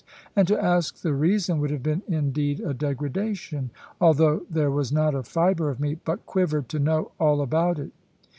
And 0.35 0.47
to 0.47 0.59
ask 0.59 0.95
the 1.03 1.13
reason 1.13 1.59
would 1.59 1.69
have 1.69 1.83
been 1.83 2.01
indeed 2.07 2.59
a 2.59 2.73
degradation, 2.73 3.69
although 4.01 4.41
there 4.49 4.71
was 4.71 4.91
not 4.91 5.13
a 5.13 5.21
fibre 5.21 5.69
of 5.69 5.79
me 5.79 5.93
but 6.03 6.25
quivered 6.25 6.67
to 6.69 6.79
know 6.79 7.11
all 7.19 7.39
about 7.39 7.77
it. 7.77 7.91